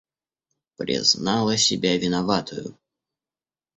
Признала 0.77 1.57
себя 1.57 1.95
виноватою. 1.99 2.75